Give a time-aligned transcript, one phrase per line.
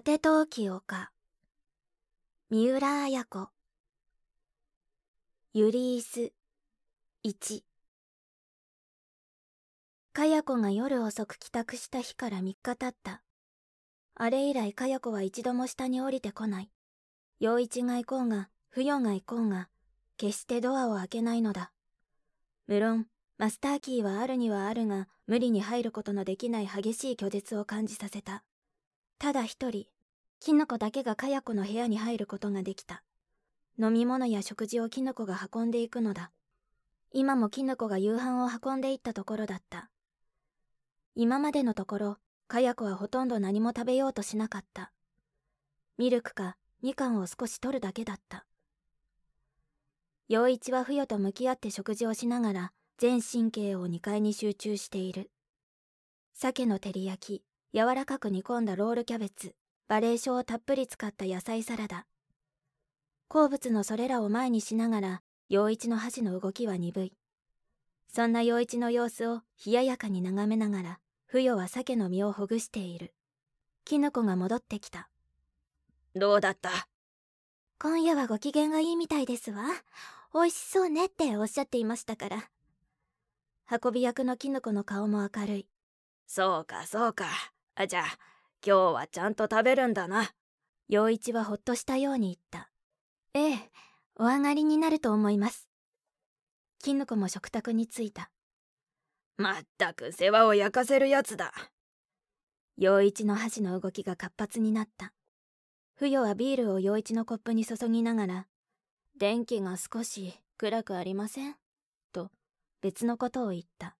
[0.00, 1.10] 果て陶器丘
[2.48, 3.48] 三浦綾子。
[5.52, 6.32] ユリース
[7.22, 7.60] 1
[10.14, 13.20] かや子が夜遅く帰宅した日から3日経った。
[14.14, 16.70] あれ以来かや子は一度も下に降りてこない。
[17.38, 19.68] 陽一が行こうが不与が行こうが
[20.16, 21.72] 決してドアを開けないのだ。
[22.66, 23.06] 無論
[23.36, 28.44] マスターキーはあるにはあるが無理に入ることのできない激しい拒絶を感じさせた。
[29.20, 29.84] ただ一人
[30.42, 33.02] キノコだけがかや子の部屋に入ることができた。
[33.78, 36.30] 飲み物や食事をキノコが運んでいくのだ。
[37.12, 39.90] 今もキノコが夕飯を運んでいったところだった。
[41.14, 42.16] 今までのところ
[42.48, 44.92] かや子はほとんど何も食べようとしなかった。
[45.98, 48.46] ミルクかみかんを少し取るだけだった。
[50.28, 55.30] 陽一は不与と向き合って食事をしながら全神経を2階に集中している。
[56.32, 59.54] 鮭の照り焼き柔らかく煮込んだロールキャベツ。
[59.90, 62.06] バレーションをたっぷり使った野菜サラダ。
[63.26, 67.12] 好物のそれらを前にしながら陽一の箸の動きは鈍い。
[68.06, 73.12] そんな陽一の様子を冷ややかに眺めながら不与は鮭の身をほぐしている。
[73.84, 75.08] キノコが戻ってきた。
[76.14, 76.70] どうだった？
[77.80, 79.64] 今夜はご機嫌がいいみたいですわ。
[80.32, 82.48] 美味しそうねっておっしゃっていましたから。
[83.82, 85.66] 運び役のキノコの顔も明るい。
[86.28, 87.26] そうかそうか。
[87.74, 88.18] あじゃあ
[88.64, 90.30] 今日はちゃんと食べるんだな。
[90.88, 92.70] 陽一はほっとしたように言った。
[93.32, 93.70] ええ
[94.16, 95.66] お上がりになると思います。
[96.78, 98.30] キノコも食卓に着いた。
[99.38, 101.54] まったく世話を焼かせるやつだ。
[102.76, 105.14] 陽一の箸の動きが活発になった。
[105.94, 108.46] 不与はビールを陽一のコップに注ぎながら
[109.18, 111.56] 電気が少し暗くありません？
[112.12, 112.30] と
[112.82, 113.96] 別のことを言った。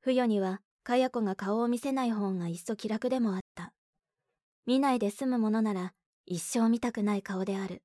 [0.00, 3.72] 不与にはかや子が顔を見せない方がいっそ気楽でもあった。
[4.66, 5.92] 見ないで済むものなら
[6.26, 7.84] 一生見たくない顔である。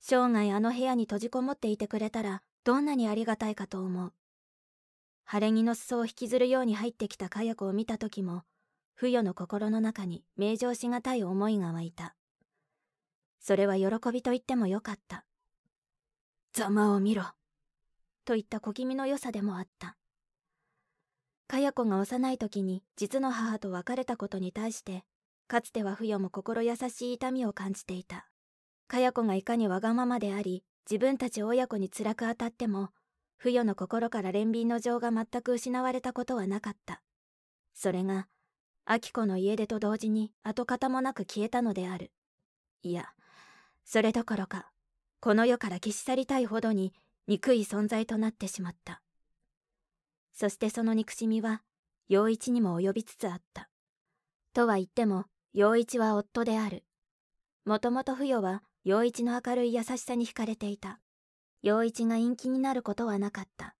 [0.00, 4.14] 生涯あの部屋に閉じこもっていてくれたらどんなにありがたいかと思う。
[5.24, 8.44] 晴れ着の裾を引きずるように入ってきたかや子を見た時も
[8.94, 12.16] 不与の心の中に名状しがたい思いが湧いた。
[13.40, 15.26] それは喜びと言ってもよかった
[16.54, 17.24] ざまを見ろ
[18.24, 19.98] といった小気味の良さでもあった。
[21.50, 25.02] かや子が幼い時に実の母と別れたことに対して
[25.48, 28.28] かつては不与も心優しい痛みを感じていた。
[28.86, 32.90] かや子がいかにわがままであり自分たち親子に辛く当たっても
[33.36, 37.02] 不与の心から憐憫の情が全く失われたことはなかった。
[37.74, 38.28] それが
[38.88, 42.12] 明子の家出と同時に跡形もなく消えたのである。
[42.82, 43.08] いや
[43.84, 44.70] それどころか
[45.18, 46.92] この世から消し去りたいほどに
[47.26, 49.02] 憎い存在となってしまった。
[50.40, 51.60] そしてその憎しみは
[52.08, 53.68] 陽一にも及びつつあった。
[54.54, 56.82] とは言っても陽一は夫である。
[57.66, 60.98] もともと不与は陽一の明るい優しさに惹かれていた。
[61.60, 63.76] 陽一が陰気になることはなかった。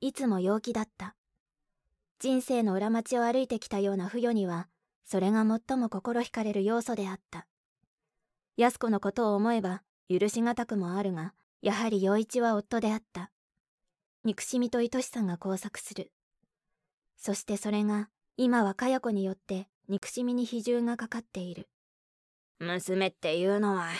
[0.00, 1.14] いつも陽気だった。
[2.18, 4.66] 人生の裏町を歩いてきたような不与には
[5.04, 7.46] それが最も心惹かれる要素であった。
[8.56, 13.30] 安子のことを思えば許しがたくもあるがやはり陽一は夫であった。
[14.24, 16.10] 憎しみと愛しさが交錯する。
[17.18, 18.08] そしてそれが
[18.38, 21.68] 今はかや子によって憎しみに比重がかかっている。
[22.58, 23.90] 娘っていうのは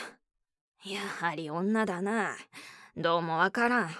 [0.82, 2.34] やはり女だな。
[2.96, 3.90] どうもわからん。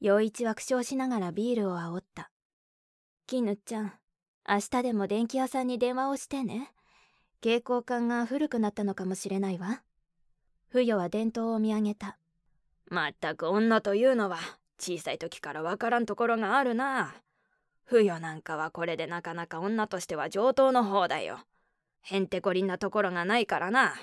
[0.00, 2.30] 陽一は苦笑しながらビールを煽った。
[3.26, 3.92] 絹ちゃん
[4.48, 6.72] 明日でも電気屋さんに電話をしてね。
[7.42, 9.82] 蛍光管が古くなったのかもしれないわ。
[10.68, 12.16] 不与は伝統を見上げた。
[12.88, 14.38] まったく女というのは
[14.78, 17.14] 小さい時からわからんところがあるな。
[17.84, 21.38] 不与なんかはこれでなかなか女としては上等の方だよ。
[22.02, 23.94] へんてこりんなところがないからな。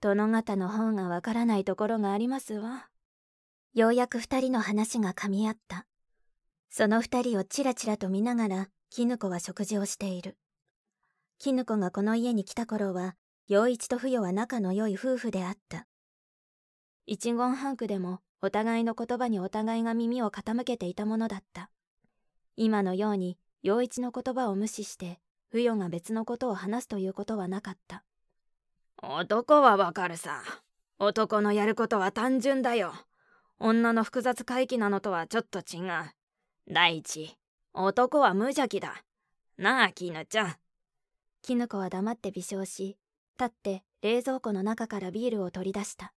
[0.00, 2.88] 殿方の方がわからないところがありますわ。
[3.74, 5.86] ようやく二人の話が噛み合った。
[6.68, 10.36] その二人をちらちらと見ながら絹子は食事をしている。
[11.38, 13.14] 絹子がこの家に来た頃は
[13.46, 15.86] 陽一と不与は仲の良い夫婦であった。
[17.06, 21.70] 一言半句でもお互いの言葉にお互いが耳を傾けていたものだった。
[22.56, 28.02] 今のように陽一の言葉を無視して不与が別のことを話すということはなかった。
[29.00, 30.42] 男はわかるさ。
[30.98, 32.92] 男のやることは単純だよ。
[33.60, 36.10] 女の複雑回帰なのとはちょっと違う。
[36.68, 37.36] 第一
[37.74, 39.04] 男は無邪気だ。
[39.56, 40.54] なあ絹ちゃん。
[41.42, 42.96] 絹子は黙って微笑し
[43.38, 46.12] 立って冷蔵庫の中からビールを取り出した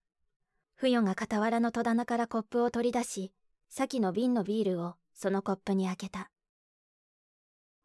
[0.76, 3.32] 不与が傍らの戸棚からコップを取り出し
[3.68, 6.30] 先の瓶のビールをそのコップに開けた。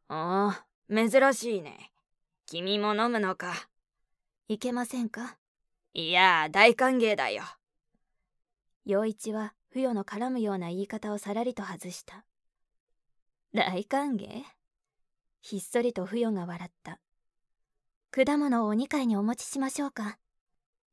[0.09, 1.91] ああ珍しいね。
[2.45, 3.53] 君も飲むのか。
[4.49, 5.38] いけませんか？
[5.93, 7.43] いや大歓迎だよ。
[8.85, 12.25] 陽一は不与の絡むような言い方をさらりと外した。
[13.53, 14.44] 大歓迎？
[15.39, 16.99] ひっそりと不与が笑った。
[18.11, 20.17] 果物をお二階にお持ちしましょうか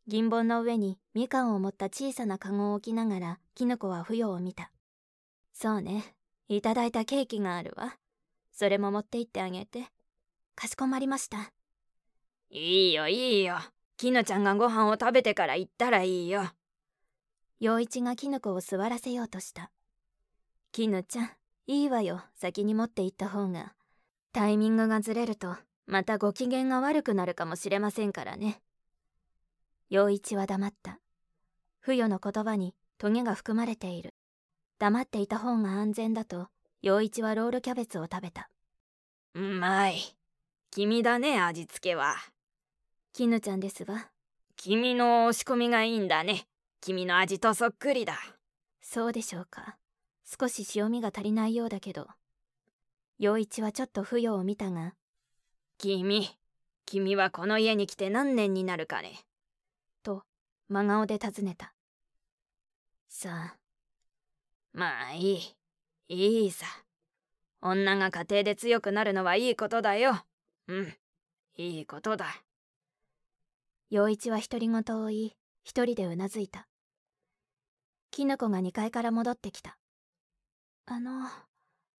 [0.08, 4.72] 銀盆の上にみかんを持った小さなカゴを置きながらキノコは不与を見た。
[5.52, 6.14] そうね。
[6.48, 7.94] いただいたケーキがあるわ。
[8.50, 9.84] それも持って行ってあげて。
[10.54, 11.52] かしこまりました。
[12.48, 13.58] いいよいいよ。
[13.98, 16.42] きぬちゃんがご飯を食べてから行ったらいいよ。
[17.60, 19.70] 陽一がキノコを座らせようとした。
[20.72, 21.30] きぬちゃん
[21.66, 22.22] いいわよ。
[22.34, 23.74] 先に持って行った方が。
[24.32, 25.54] タイミングがずれると
[25.86, 28.62] またご機嫌が悪くなるかもしれませんからね
[29.90, 31.00] 陽一は黙った。
[31.80, 34.14] 不与の言葉にトゲが含まれている。
[34.78, 36.48] 黙っていた方が安全だと
[36.82, 38.50] 陽一はロールキャベツを食べた。
[39.34, 39.98] うまい。
[40.70, 42.16] 君だね味付けは。
[43.12, 44.10] 絹ちゃんですわ
[44.56, 46.46] 君の押し込みがいいんだね。
[46.80, 48.18] 君の味とそっくりだ。
[48.82, 49.76] そうでしょうか。
[50.24, 52.08] 少し塩味が足りないようだけど。
[53.18, 54.94] 陽一はちょっと不与を見たが。
[55.78, 56.28] 君
[56.84, 59.12] 君はこの家に来て何年になるかね。
[59.12, 59.18] と
[60.68, 61.74] 真顔で尋ねた。
[63.08, 63.56] さあ。
[64.72, 65.56] まあいい。
[66.08, 66.66] いいさ。
[67.60, 70.24] 女が家庭で強くなるのはいいことだよ。
[70.68, 70.94] うん。
[71.56, 72.44] いいことだ。
[73.90, 76.68] 陽一は独り言を言い一人でうなずいた。
[78.10, 79.78] キノコが2階から戻ってきた。
[80.86, 81.28] あの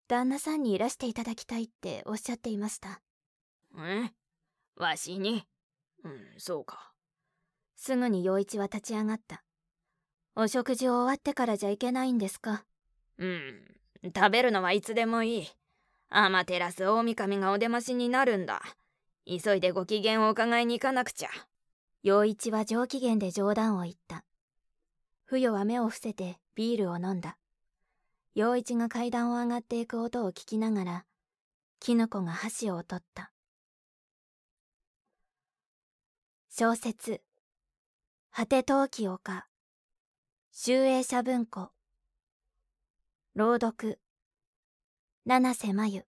[0.09, 3.01] 旦那さんにいらしていただきたいっておっしゃっていました。
[3.79, 4.13] え？
[4.77, 5.45] わしに？
[6.05, 6.93] うんそうか。
[7.81, 9.45] すぐに陽一は立ち上がった。
[10.35, 12.65] お食事を終わってからじゃいけないんですか？
[13.19, 13.63] うん。
[14.15, 15.49] 食べるのはいつでもいい。
[16.11, 18.61] アマテラス大神がお出ましになるんだ。
[19.27, 21.29] 急いでご機嫌を伺いに行かなくちゃ。
[22.03, 24.25] 陽一は上機嫌で冗談を言った。
[25.25, 27.39] 不与は目を伏せてビールを飲んだ。
[28.35, 31.05] 陽一が階段を上がっていく音を聞きながら
[31.79, 33.31] キノコが箸を取った。
[36.51, 37.21] 小説
[38.39, 39.19] 「果て陶器丘」
[40.55, 41.71] 集英社文庫。
[43.35, 43.99] 朗読。
[45.25, 46.05] 七瀬真由。